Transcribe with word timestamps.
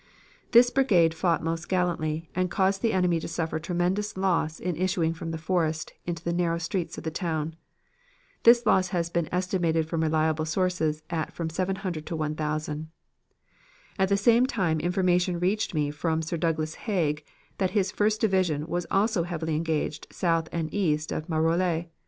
This 0.51 0.71
brigade 0.71 1.13
fought 1.13 1.43
most 1.43 1.69
gallantly, 1.69 2.27
and 2.33 2.49
caused 2.49 2.81
the 2.81 2.91
enemy 2.91 3.19
to 3.19 3.27
suffer 3.27 3.59
tremendous 3.59 4.17
loss 4.17 4.59
in 4.59 4.75
issuing 4.75 5.13
from 5.13 5.29
the 5.29 5.37
forest 5.37 5.93
into 6.07 6.23
the 6.23 6.33
narrow 6.33 6.57
streets 6.57 6.97
of 6.97 7.03
the 7.03 7.11
town. 7.11 7.55
This 8.41 8.65
loss 8.65 8.87
has 8.87 9.11
been 9.11 9.29
estimated 9.31 9.87
from 9.87 10.01
reliable 10.01 10.45
sources 10.45 11.03
at 11.11 11.31
from 11.33 11.51
700 11.51 12.07
to 12.07 12.15
1,000. 12.15 12.87
At 13.99 14.09
the 14.09 14.17
same 14.17 14.47
time 14.47 14.79
information 14.79 15.37
reached 15.39 15.75
me 15.75 15.91
from 15.91 16.23
Sir 16.23 16.35
Douglas 16.35 16.73
Haig 16.89 17.23
that 17.59 17.69
his 17.77 17.91
First 17.91 18.21
Division 18.21 18.65
was 18.65 18.87
also 18.89 19.21
heavily 19.21 19.55
engaged 19.55 20.07
south 20.11 20.49
and 20.51 20.73
east 20.73 21.11
of 21.11 21.29
Maroilles. 21.29 21.85